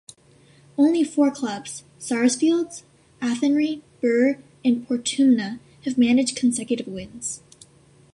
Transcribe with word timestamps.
Only 0.79 1.03
four 1.03 1.29
clubs 1.29 1.83
-Sarsfields, 1.99 2.81
Athenry, 3.21 3.83
Birr 4.01 4.41
and 4.65 4.87
Portumna- 4.87 5.59
have 5.85 5.95
managed 5.95 6.35
consecutive 6.35 6.87
wins. 6.87 7.43